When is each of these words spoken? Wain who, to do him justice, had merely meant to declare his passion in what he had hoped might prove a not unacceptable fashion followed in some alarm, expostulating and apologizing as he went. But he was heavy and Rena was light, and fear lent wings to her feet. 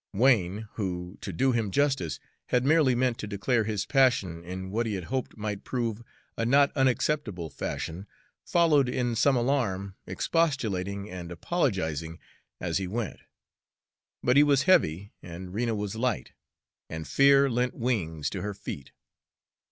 Wain 0.13 0.67
who, 0.77 1.19
to 1.21 1.31
do 1.31 1.51
him 1.51 1.69
justice, 1.69 2.19
had 2.47 2.65
merely 2.65 2.95
meant 2.95 3.19
to 3.19 3.27
declare 3.27 3.65
his 3.65 3.85
passion 3.85 4.43
in 4.43 4.71
what 4.71 4.87
he 4.87 4.95
had 4.95 5.03
hoped 5.13 5.37
might 5.37 5.63
prove 5.63 6.01
a 6.35 6.43
not 6.43 6.71
unacceptable 6.75 7.51
fashion 7.51 8.07
followed 8.43 8.89
in 8.89 9.15
some 9.15 9.35
alarm, 9.35 9.93
expostulating 10.07 11.07
and 11.07 11.31
apologizing 11.31 12.17
as 12.59 12.79
he 12.79 12.87
went. 12.87 13.19
But 14.23 14.37
he 14.37 14.43
was 14.43 14.63
heavy 14.63 15.13
and 15.21 15.53
Rena 15.53 15.75
was 15.75 15.95
light, 15.95 16.31
and 16.89 17.07
fear 17.07 17.47
lent 17.47 17.75
wings 17.75 18.31
to 18.31 18.41
her 18.41 18.55
feet. 18.55 18.93